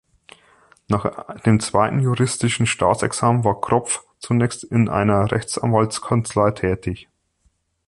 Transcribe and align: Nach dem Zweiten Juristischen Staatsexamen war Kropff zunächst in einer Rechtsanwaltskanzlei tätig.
Nach 0.87 1.05
dem 1.41 1.59
Zweiten 1.59 1.99
Juristischen 1.99 2.65
Staatsexamen 2.65 3.43
war 3.43 3.61
Kropff 3.61 4.03
zunächst 4.17 4.63
in 4.63 4.89
einer 4.89 5.31
Rechtsanwaltskanzlei 5.31 6.49
tätig. 6.53 7.07